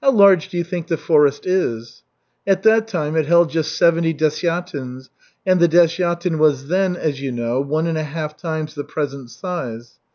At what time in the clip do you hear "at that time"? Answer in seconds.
2.47-3.15